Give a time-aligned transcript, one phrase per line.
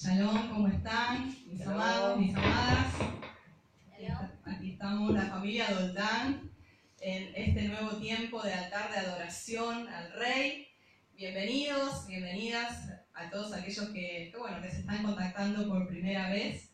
[0.00, 1.34] Shalom, ¿cómo están?
[1.44, 2.94] Mis amados, mis amadas.
[4.44, 6.52] Aquí estamos, la familia Doldán,
[7.00, 10.68] en este nuevo tiempo de altar de adoración al Rey.
[11.16, 16.70] Bienvenidos, bienvenidas a todos aquellos que, bueno, que se están contactando por primera vez.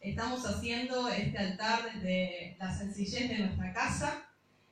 [0.00, 4.30] Estamos haciendo este altar desde la sencillez de nuestra casa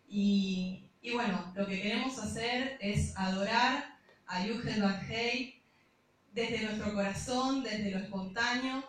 [0.08, 5.59] y, y bueno, lo que queremos hacer es adorar a Yuhel Bajei
[6.32, 8.84] desde nuestro corazón, desde lo espontáneo.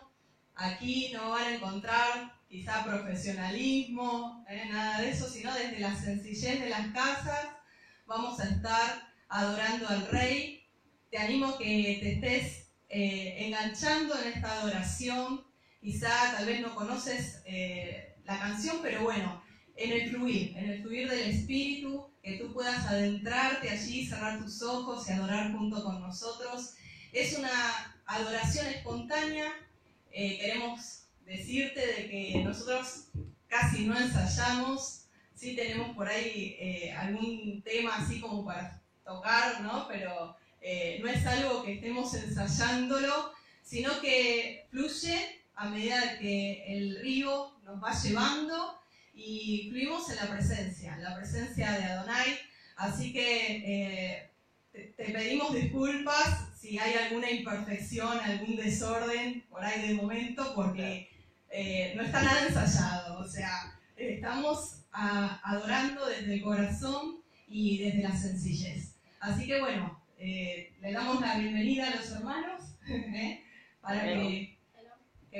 [0.54, 6.60] Aquí no van a encontrar quizá profesionalismo, eh, nada de eso, sino desde la sencillez
[6.60, 7.46] de las casas
[8.06, 10.62] vamos a estar adorando al Rey.
[11.10, 15.44] Te animo que te estés eh, enganchando en esta adoración.
[15.80, 19.42] Quizá tal vez no conoces eh, la canción, pero bueno,
[19.76, 24.62] en el fluir, en el fluir del Espíritu, que tú puedas adentrarte allí, cerrar tus
[24.62, 26.74] ojos y adorar junto con nosotros
[27.12, 29.52] es una adoración espontánea.
[30.10, 33.08] Eh, queremos decirte de que nosotros
[33.48, 35.04] casi no ensayamos,
[35.34, 39.86] sí tenemos por ahí eh, algún tema así como para tocar, ¿no?
[39.88, 43.32] Pero eh, no es algo que estemos ensayándolo,
[43.62, 48.78] sino que fluye a medida que el río nos va llevando
[49.14, 52.38] y fluimos en la presencia, en la presencia de Adonai.
[52.76, 54.30] Así que
[54.72, 61.10] te, pedimos disculpas si hay alguna imperfección, algún desorden por ahí de momento, porque
[61.50, 63.18] eh, no está nada ensayado.
[63.18, 68.94] O sea, estamos adorando desde el corazón y desde la sencillez.
[69.18, 73.42] Así que bueno, eh, le damos la bienvenida a los hermanos ¿eh?
[73.80, 74.56] para que,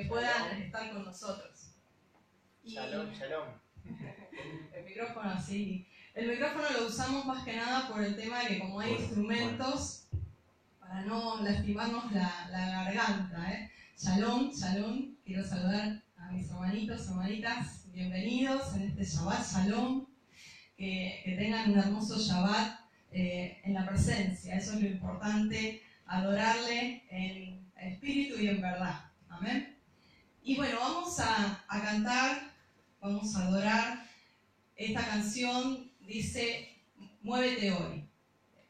[0.09, 1.71] puedan estar con nosotros.
[2.65, 3.47] shalom, shalom.
[4.75, 5.87] El micrófono así.
[6.15, 10.02] El micrófono lo usamos más que nada por el tema de que como hay instrumentos,
[10.93, 13.51] para no lastimarnos la, garganta.
[13.51, 13.71] ¿eh?
[13.97, 20.07] Shalom, shalom, quiero saludar a mis hermanitos, hermanitas, bienvenidos en este Shabbat, shalom,
[20.77, 22.79] que, tengan un hermoso Shabbat
[23.11, 29.01] eh, en la presencia, eso es lo importante, adorarle en espíritu y en verdad.
[29.31, 29.75] Amén.
[30.43, 32.53] Y bueno, vamos a, a cantar,
[33.01, 34.07] vamos a adorar
[34.77, 36.77] esta canción dice,
[37.23, 38.05] muévete hoy.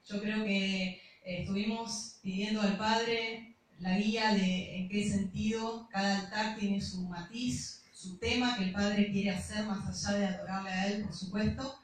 [0.07, 6.57] Yo creo que estuvimos pidiendo al Padre la guía de en qué sentido cada altar
[6.59, 10.87] tiene su matiz, su tema que el Padre quiere hacer más allá de adorarle a
[10.87, 11.79] Él, por supuesto.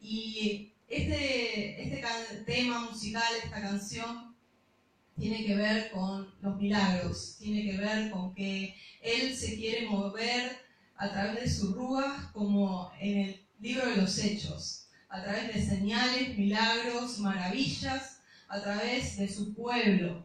[0.00, 2.02] Y este, este
[2.46, 4.34] tema musical, esta canción,
[5.18, 10.58] tiene que ver con los milagros, tiene que ver con que Él se quiere mover
[10.96, 15.64] a través de sus rúas como en el libro de los hechos, a través de
[15.64, 18.15] señales, milagros, maravillas,
[18.48, 20.24] a través de su pueblo.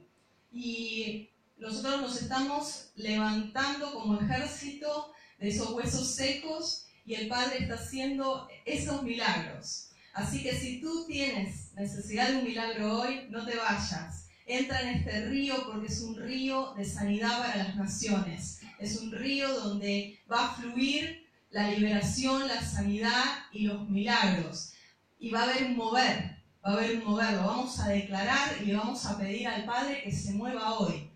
[0.52, 7.76] Y nosotros nos estamos levantando como ejército de esos huesos secos y el Padre está
[7.76, 9.92] haciendo esos milagros.
[10.14, 14.28] Así que si tú tienes necesidad de un milagro hoy, no te vayas.
[14.46, 18.60] Entra en este río porque es un río de sanidad para las naciones.
[18.80, 24.74] Es un río donde va a fluir la liberación, la sanidad y los milagros.
[25.20, 28.58] Y va a haber un mover, va a haber un mover, lo vamos a declarar
[28.62, 31.10] y le vamos a pedir al Padre que se mueva hoy,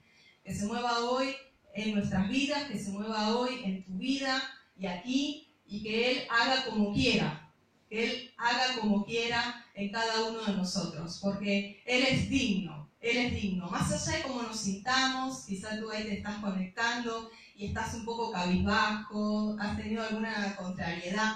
[0.44, 1.36] que se mueva hoy
[1.74, 4.42] en nuestras vidas, que se mueva hoy en tu vida
[4.78, 7.52] y aquí, y que Él haga como quiera,
[7.90, 13.18] que Él haga como quiera en cada uno de nosotros, porque Él es digno, Él
[13.18, 13.70] es digno.
[13.70, 18.06] Más allá de cómo nos sintamos, quizás tú ahí te estás conectando y estás un
[18.06, 21.36] poco cabizbajo, has tenido alguna contrariedad,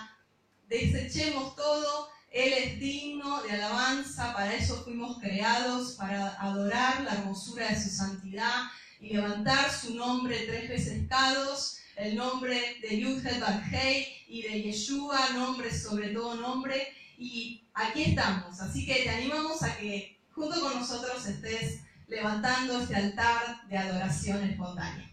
[0.68, 7.70] desechemos todo, Él es digno de alabanza, para eso fuimos creados, para adorar la hermosura
[7.70, 8.66] de su santidad
[9.00, 15.30] y levantar su nombre tres veces cados, el nombre de Yudhet Barhei y de Yeshua,
[15.34, 20.76] nombre sobre todo nombre, y aquí estamos, así que te animamos a que junto con
[20.76, 25.12] nosotros estés levantando este altar de adoración espontánea.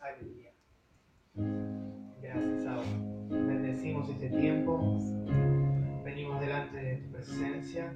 [0.00, 0.50] Aleluya.
[2.20, 2.84] Gracias, Abba.
[3.30, 5.21] Bendecimos este tiempo.
[6.42, 7.94] Delante de tu presencia.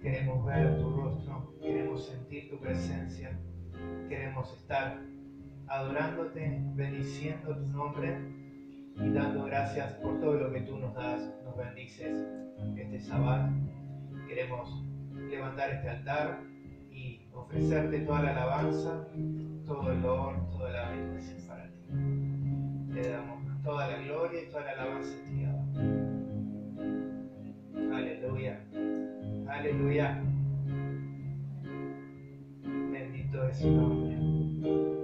[0.00, 1.54] Queremos ver tu rostro.
[1.60, 3.38] Queremos sentir tu presencia.
[4.08, 4.98] Queremos estar
[5.66, 8.16] adorándote, bendiciendo tu nombre
[8.96, 12.26] y dando gracias por todo lo que tú nos das, nos bendices
[12.78, 13.52] este sábado.
[14.26, 14.82] Queremos
[15.28, 16.40] levantar este altar
[16.90, 19.06] y ofrecerte toda la alabanza,
[19.66, 21.82] todo el honor, toda la bendición para ti.
[22.94, 25.44] Te damos toda la gloria y toda la alabanza a ti,
[27.92, 28.58] Aleluya.
[29.48, 30.22] Aleluya.
[32.90, 34.95] Bendito es su nombre.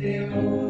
[0.00, 0.61] teu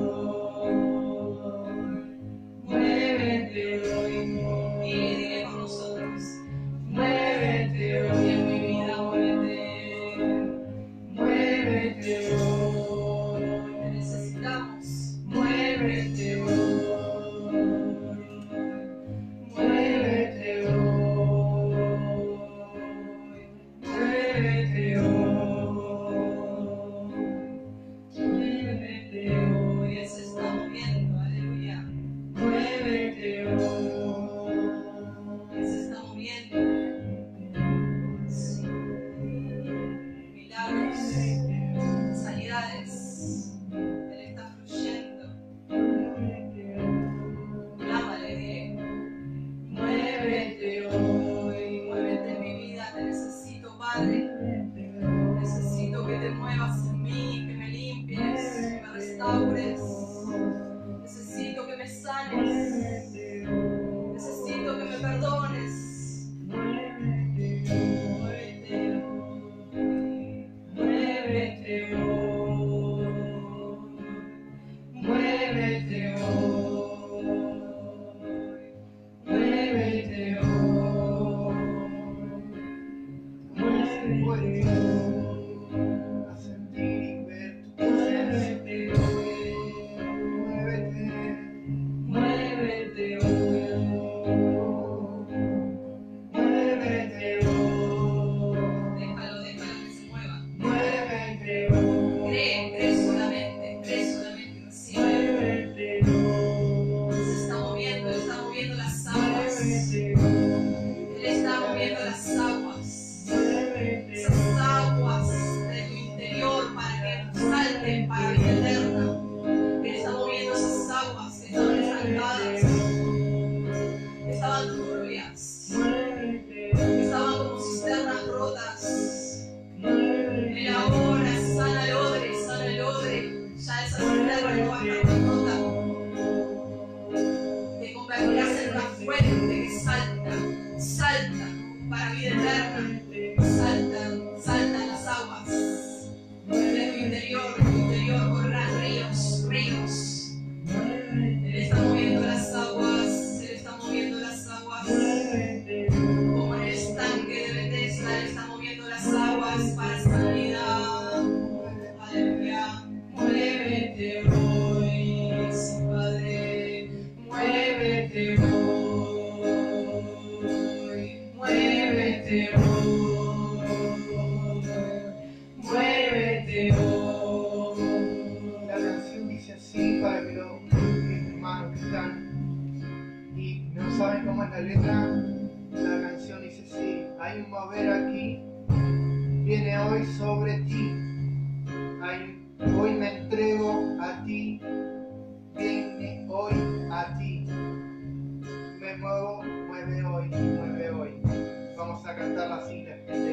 [202.20, 203.31] así, la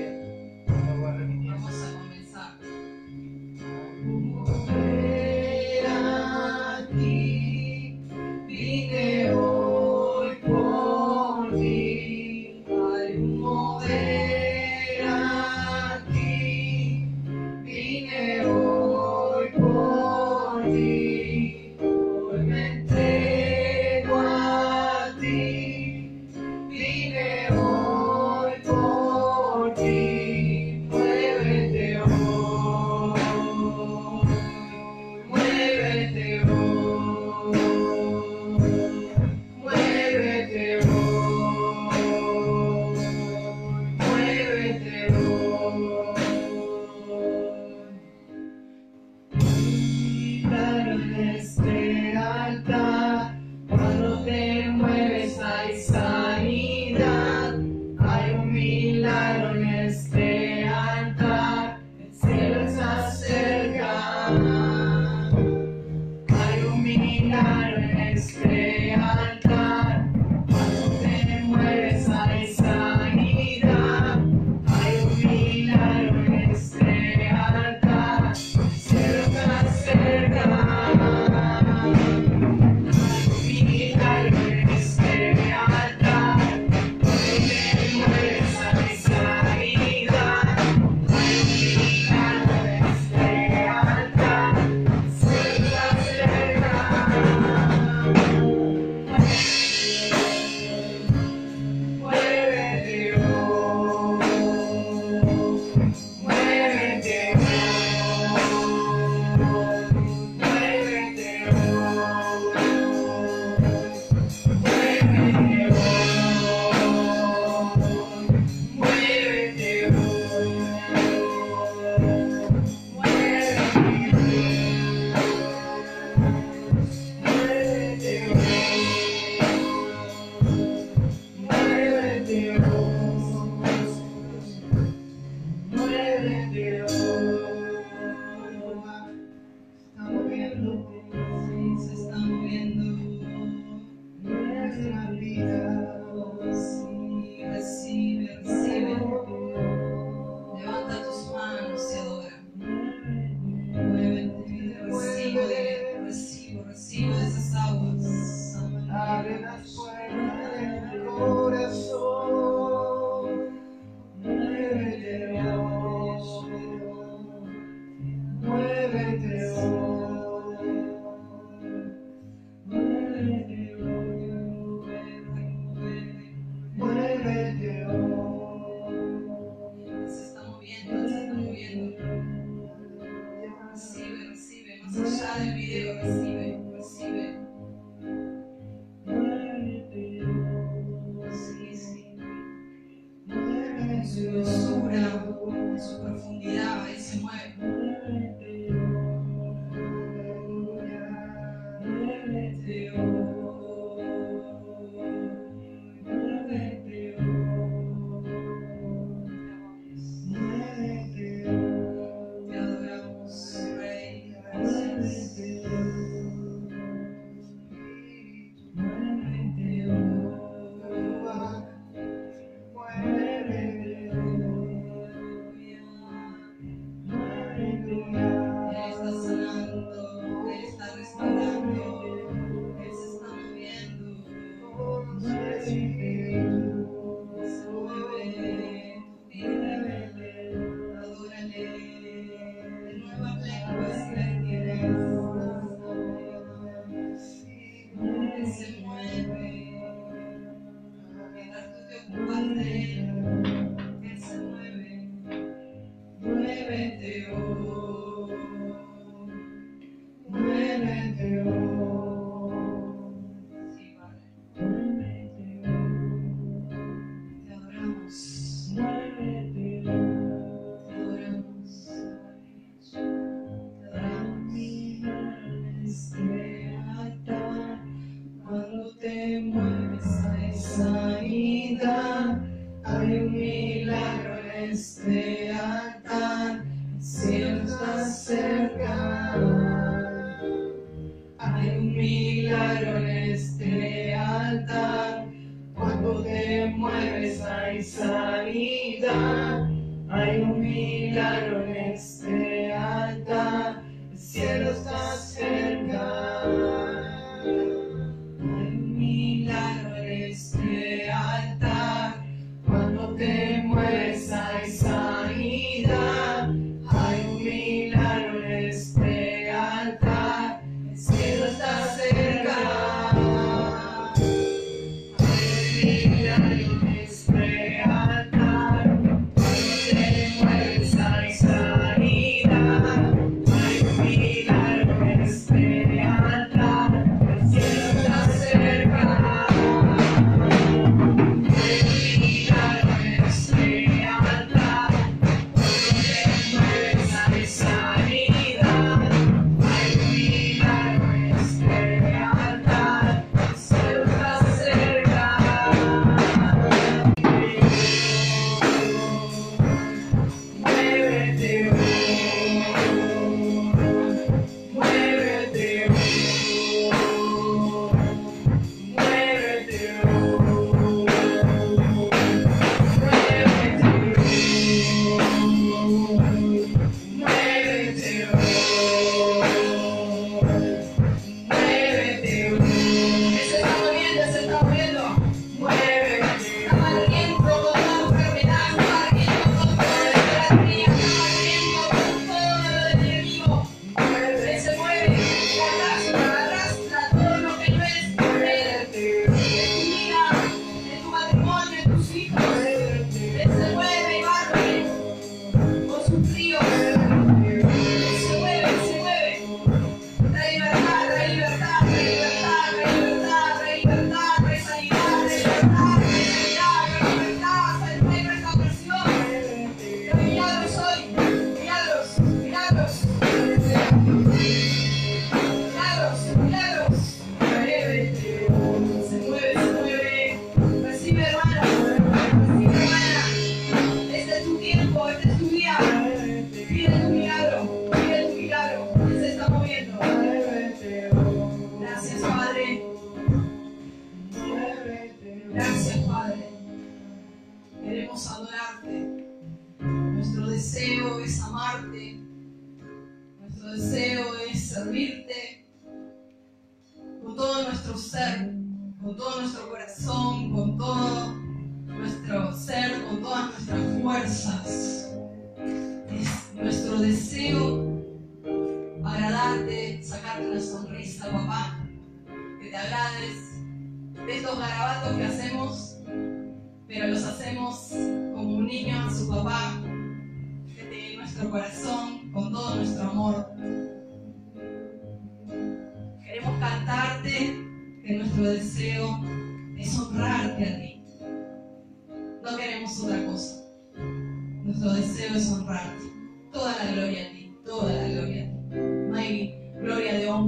[300.12, 303.82] Hay un milagro en este altar.
[304.12, 305.69] El cielo está cerca.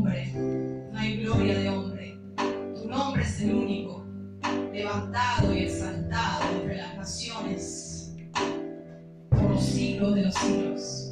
[0.03, 2.17] no hay gloria de hombre.
[2.75, 4.03] Tu nombre es el único,
[4.73, 8.15] levantado y exaltado entre las naciones
[9.29, 11.10] por los siglos de los siglos.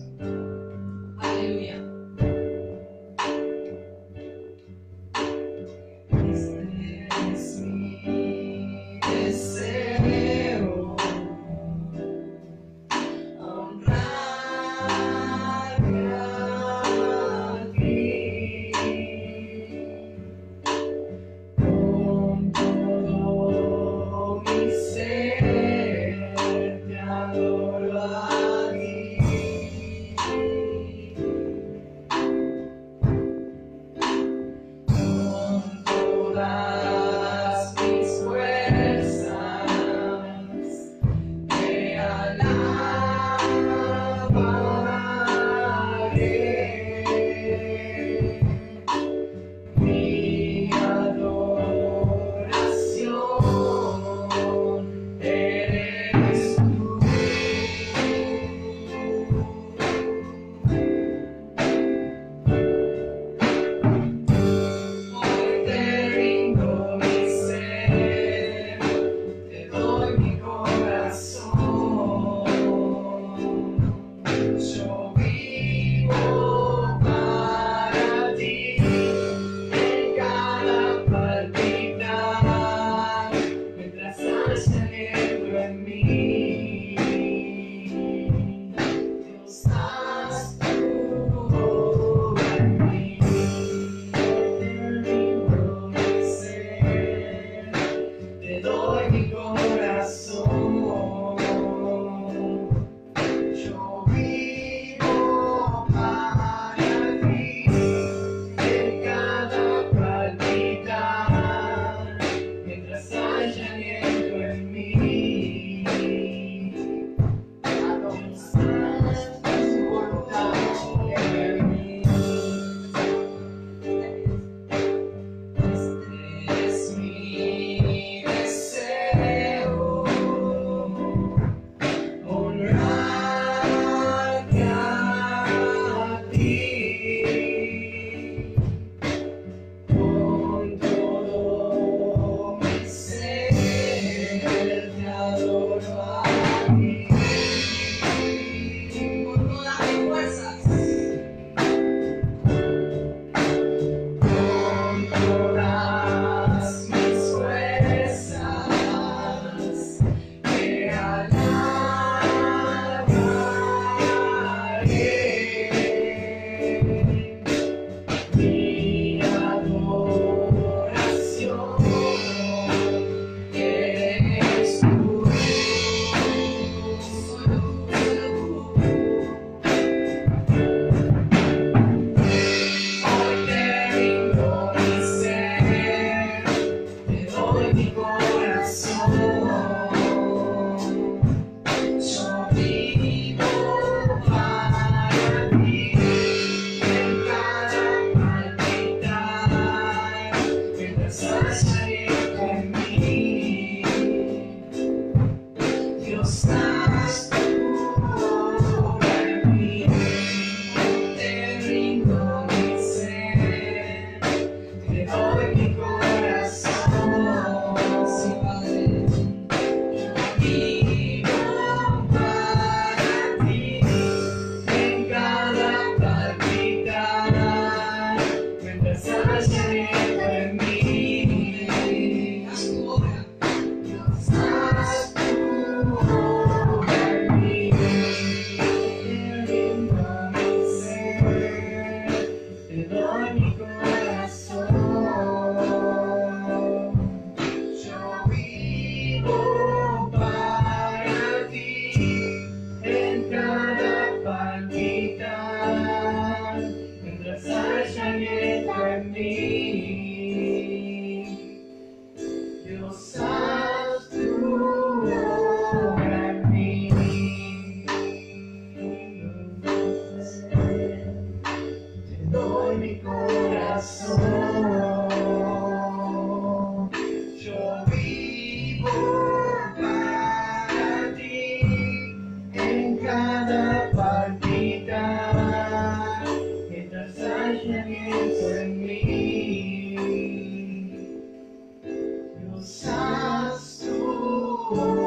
[294.69, 294.98] Thank you.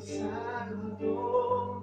[0.00, 1.75] Salvador.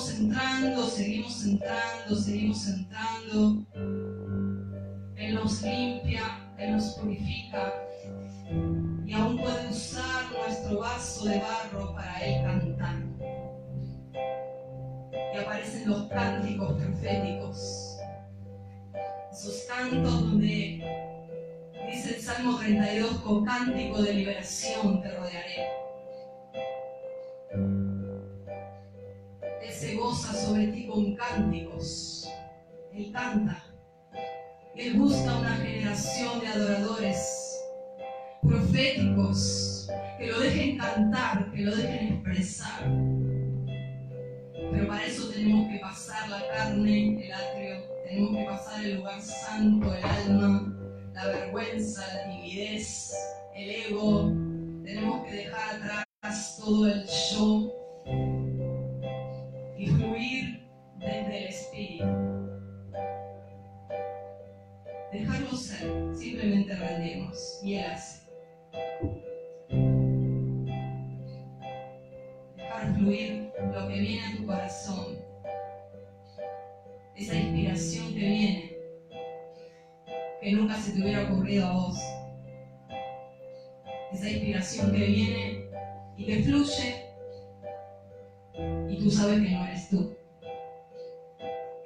[0.00, 3.66] Seguimos entrando, seguimos entrando, seguimos entrando,
[5.16, 7.72] Él nos limpia, Él nos purifica
[9.06, 12.96] y aún puede usar nuestro vaso de barro para Él cantar.
[15.12, 17.96] Y aparecen los cánticos proféticos,
[19.32, 20.82] esos cantos donde
[21.90, 25.79] dice el Salmo 32, con cántico de liberación te rodearé.
[30.10, 32.28] Goza sobre ti con cánticos,
[32.92, 33.62] Él canta.
[34.74, 37.62] Él busca una generación de adoradores
[38.42, 39.88] proféticos
[40.18, 42.90] que lo dejen cantar, que lo dejen expresar.
[44.72, 47.76] Pero para eso tenemos que pasar la carne, el atrio,
[48.08, 50.76] tenemos que pasar el lugar santo, el alma,
[51.14, 53.14] la vergüenza, la timidez,
[53.54, 54.32] el ego.
[54.82, 58.59] Tenemos que dejar atrás todo el yo
[61.00, 62.04] desde el espíritu.
[65.12, 68.30] Dejarlo ser, simplemente rendirnos y Él hace.
[72.56, 75.18] Dejar fluir lo que viene a tu corazón,
[77.16, 78.76] esa inspiración que viene,
[80.40, 81.98] que nunca se te hubiera ocurrido a vos,
[84.12, 85.70] esa inspiración que viene
[86.16, 87.06] y que fluye
[88.88, 90.19] y tú sabes que no eres tú,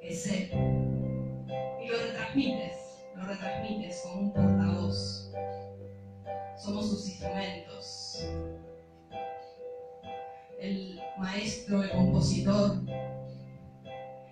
[0.07, 0.49] es Él.
[1.81, 5.31] Y lo retransmites, lo retransmites como un portavoz.
[6.57, 8.25] Somos sus instrumentos.
[10.59, 12.81] El maestro, el compositor,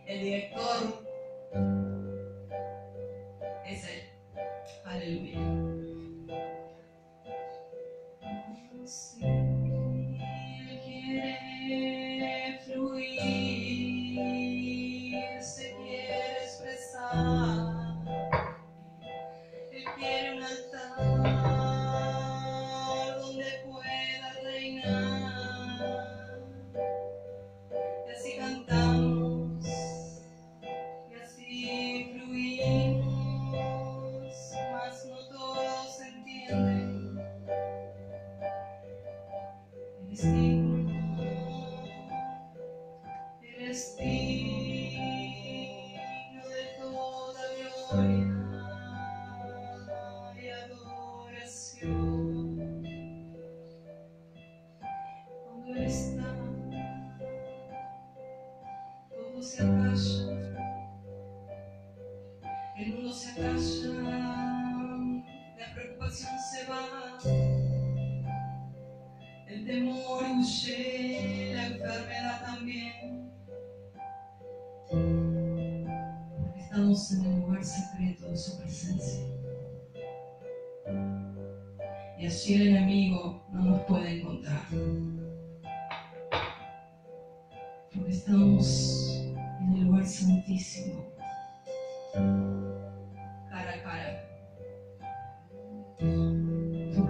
[0.06, 1.03] el director,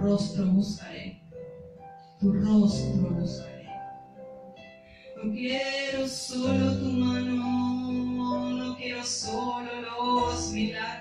[0.04, 1.18] rostro buscaré
[2.20, 3.68] tu rostro buscaré.
[5.16, 10.93] No quiero solo tu mano, no quiero solo los milagros.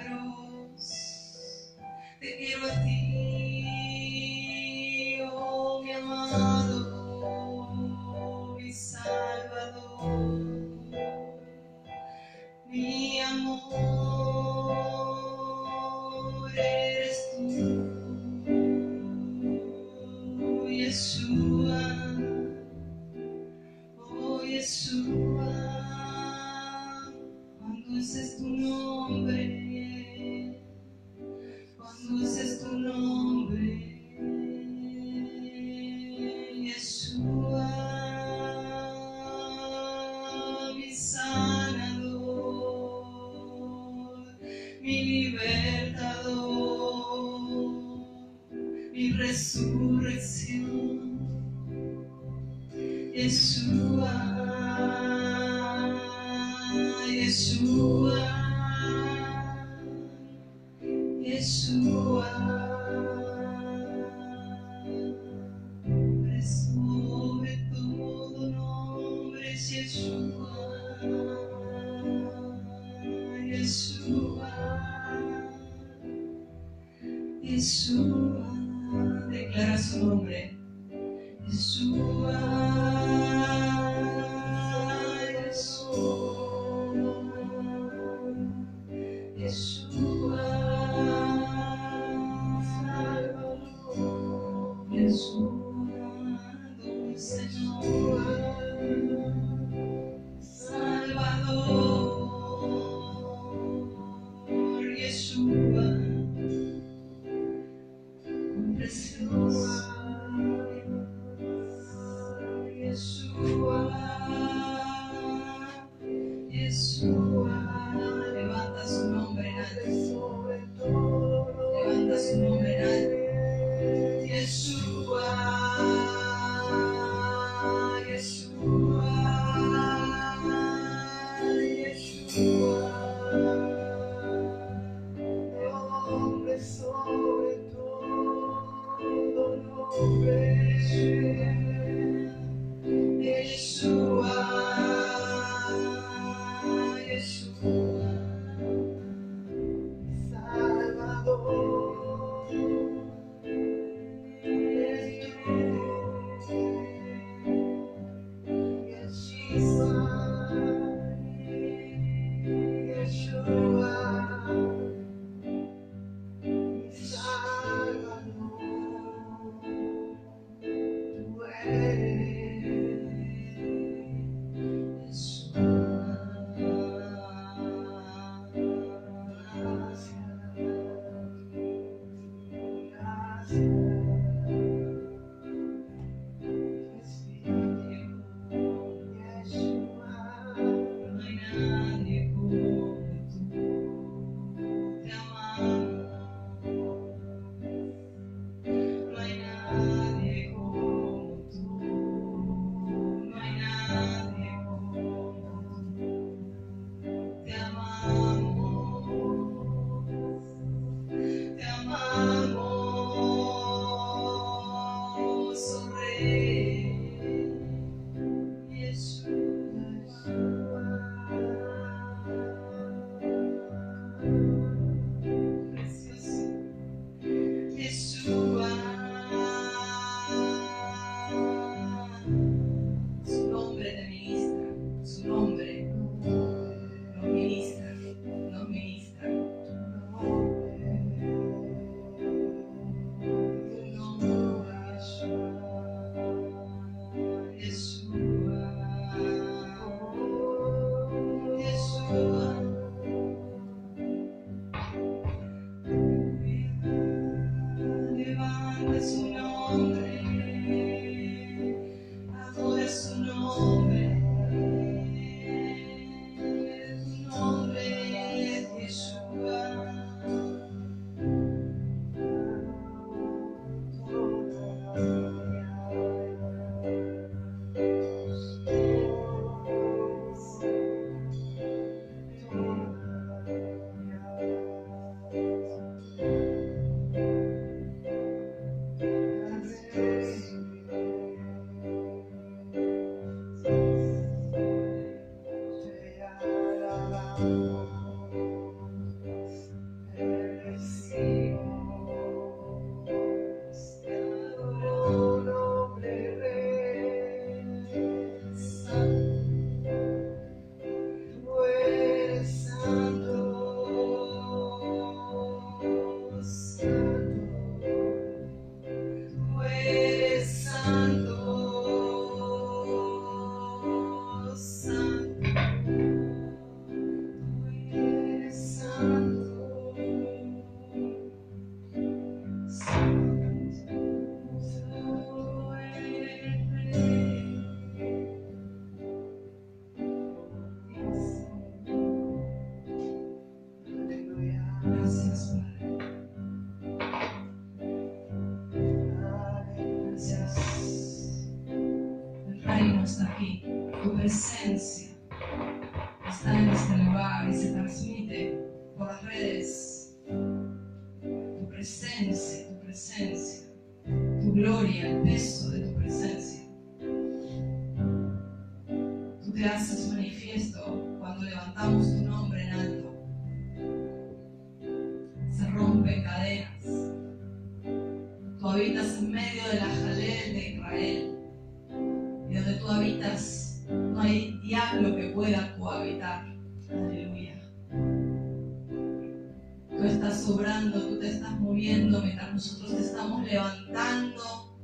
[390.03, 394.77] Tú estás sobrando, tú te estás moviendo mientras nosotros te estamos levantando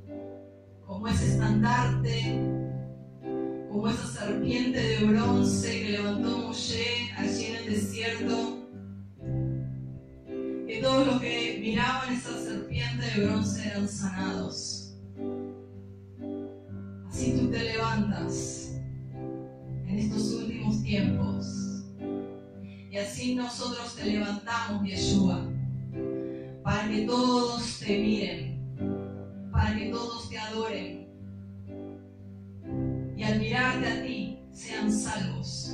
[0.87, 2.39] como ese estandarte,
[3.69, 8.65] como esa serpiente de bronce que levantó Moshe allí en el desierto.
[10.65, 14.95] Que todos los que miraban esa serpiente de bronce eran sanados.
[17.09, 18.58] Así tú te levantas
[22.89, 25.45] Y así nosotros te levantamos, Yeshua,
[26.63, 31.07] para que todos te miren, para que todos te adoren.
[33.15, 35.71] Y al mirarte a ti, sean salvos.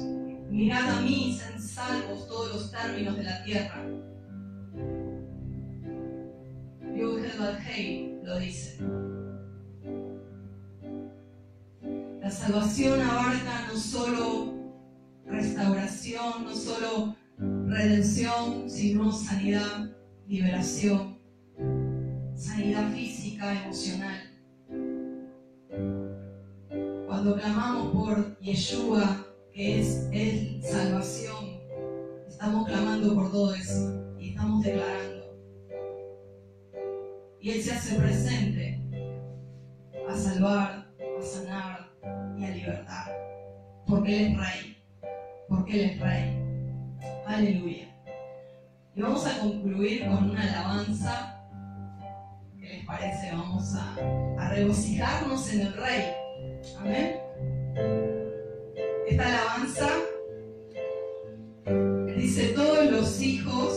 [0.50, 3.82] Mirad a mí, sean salvos todos los términos de la tierra.
[6.96, 8.80] Yudhel Hei lo dice.
[12.22, 14.65] La salvación abarca no solo
[15.26, 17.16] restauración, no solo
[17.68, 19.90] redención, sino sanidad,
[20.28, 21.18] liberación,
[22.36, 24.22] sanidad física, emocional.
[27.08, 31.60] Cuando clamamos por Yeshua, que es el salvación,
[32.28, 35.16] estamos clamando por todo eso y estamos declarando.
[37.40, 38.82] Y Él se hace presente
[40.10, 41.92] a salvar, a sanar
[42.38, 43.12] y a libertar.
[43.88, 44.75] Porque Él es Rey.
[45.50, 46.42] Porque Él es Rey.
[47.26, 47.88] Aleluya.
[48.96, 51.42] Y vamos a concluir con una alabanza.
[52.60, 53.32] ¿Qué les parece?
[53.32, 53.96] Vamos a,
[54.40, 56.04] a regocijarnos en el Rey.
[56.80, 57.20] Amén.
[59.08, 59.90] Esta alabanza
[62.16, 63.75] dice, todos los hijos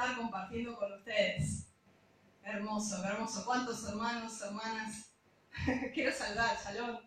[0.00, 1.66] estar compartiendo con ustedes.
[2.42, 3.44] Hermoso, hermoso.
[3.44, 5.12] ¿Cuántos hermanos, hermanas?
[5.94, 6.98] Quiero saludar, Shalom.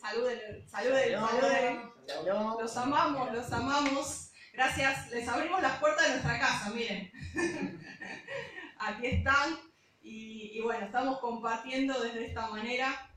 [0.00, 1.92] Saluden, saluden, saluden.
[2.60, 4.30] Los amamos, los amamos.
[4.52, 5.10] Gracias.
[5.10, 7.10] Les abrimos las puertas de nuestra casa, miren.
[8.78, 9.58] Aquí están.
[10.02, 13.10] Y, y bueno, estamos compartiendo desde esta manera.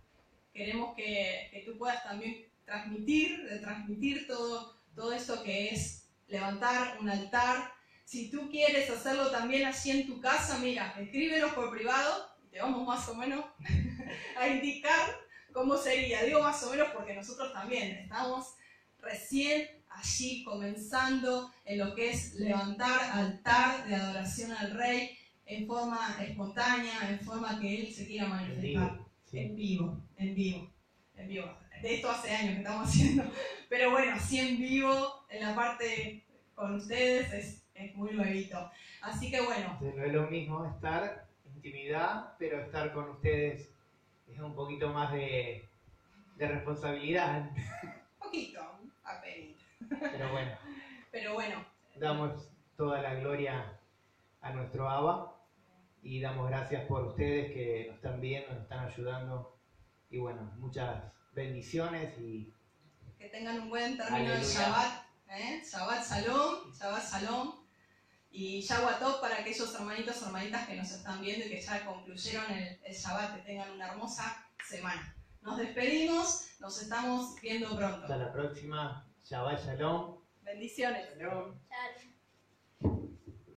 [0.53, 6.97] Queremos que, que tú puedas también transmitir, de transmitir todo, todo esto que es levantar
[6.99, 7.80] un altar.
[8.11, 12.59] Si tú quieres hacerlo también así en tu casa, mira, escríbenos por privado y te
[12.59, 13.45] vamos más o menos
[14.37, 15.17] a indicar
[15.53, 16.21] cómo sería.
[16.23, 18.55] Digo más o menos porque nosotros también estamos
[18.99, 26.17] recién allí comenzando en lo que es levantar altar de adoración al Rey en forma
[26.21, 28.99] espontánea, en forma que Él se quiera manifestar.
[29.31, 30.69] En vivo, en vivo,
[31.15, 31.57] en vivo.
[31.81, 33.23] De esto hace años que estamos haciendo.
[33.69, 38.71] Pero bueno, así en vivo, en la parte con ustedes, es, es muy nuevito.
[39.01, 43.71] Así que bueno, no es lo mismo estar intimidad, pero estar con ustedes
[44.27, 45.67] es un poquito más de,
[46.35, 47.49] de responsabilidad.
[48.19, 48.61] poquito,
[49.03, 49.57] apenas.
[49.89, 50.51] Pero bueno,
[51.11, 51.65] Pero bueno,
[51.95, 53.77] damos toda la gloria
[54.41, 55.35] a nuestro Abba
[56.01, 59.55] y damos gracias por ustedes que nos están viendo, nos están ayudando
[60.09, 62.51] y bueno, muchas bendiciones y
[63.17, 64.41] que tengan un buen término de.
[64.41, 65.05] Shabbat.
[65.29, 65.61] ¿eh?
[65.63, 67.60] Shabbat Shalom, Shabbat Shalom.
[68.31, 72.49] Y Tov para aquellos hermanitos o hermanitas que nos están viendo y que ya concluyeron
[72.51, 75.13] el, el Shabbat, que tengan una hermosa semana.
[75.41, 78.15] Nos despedimos, nos estamos viendo hasta pronto.
[78.15, 79.05] la próxima.
[79.23, 80.17] Shabbat Shalom.
[80.43, 81.09] Bendiciones.
[81.17, 81.59] Shalom.
[81.67, 82.10] Chao.